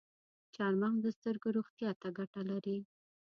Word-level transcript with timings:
چارمغز 0.55 1.01
د 1.03 1.07
سترګو 1.17 1.47
روغتیا 1.57 1.91
ته 2.01 2.07
ګټه 2.17 2.41
لري. 2.49 2.77